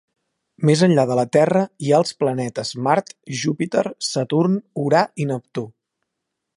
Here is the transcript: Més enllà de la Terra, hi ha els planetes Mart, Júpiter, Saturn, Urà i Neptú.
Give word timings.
Més 0.67 0.79
enllà 0.85 1.03
de 1.11 1.17
la 1.19 1.25
Terra, 1.37 1.61
hi 1.87 1.91
ha 1.91 1.99
els 2.03 2.15
planetes 2.23 2.73
Mart, 2.89 3.13
Júpiter, 3.45 3.87
Saturn, 4.11 4.61
Urà 4.87 5.05
i 5.25 5.33
Neptú. 5.35 5.67